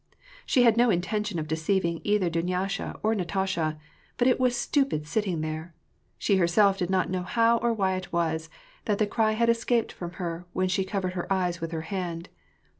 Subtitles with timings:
[0.47, 3.77] She had no intention of deceiving either Dunyasha or Na tasha,
[4.17, 5.75] but it was stupid sitting there!
[6.17, 8.49] She herself did not know how or why it was
[8.85, 12.29] that the cry had escaped from her when she covered her eyes with her hand.